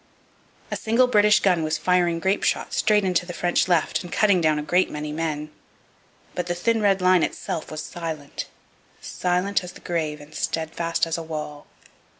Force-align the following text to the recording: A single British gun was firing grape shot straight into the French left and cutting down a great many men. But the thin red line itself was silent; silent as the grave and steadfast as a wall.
A 0.71 0.75
single 0.75 1.05
British 1.05 1.41
gun 1.41 1.61
was 1.61 1.77
firing 1.77 2.17
grape 2.19 2.41
shot 2.41 2.73
straight 2.73 3.03
into 3.05 3.23
the 3.23 3.33
French 3.37 3.67
left 3.67 4.01
and 4.03 4.11
cutting 4.11 4.41
down 4.41 4.57
a 4.57 4.63
great 4.63 4.89
many 4.89 5.11
men. 5.11 5.51
But 6.33 6.47
the 6.47 6.55
thin 6.55 6.81
red 6.81 7.03
line 7.03 7.21
itself 7.21 7.69
was 7.69 7.83
silent; 7.83 8.47
silent 8.99 9.63
as 9.63 9.73
the 9.73 9.79
grave 9.81 10.19
and 10.19 10.33
steadfast 10.33 11.05
as 11.05 11.19
a 11.19 11.21
wall. 11.21 11.67